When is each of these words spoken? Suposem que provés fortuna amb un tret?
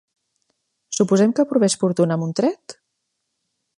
Suposem 0.99 1.35
que 1.39 1.45
provés 1.51 1.77
fortuna 1.83 2.17
amb 2.19 2.29
un 2.29 2.33
tret? 2.41 2.77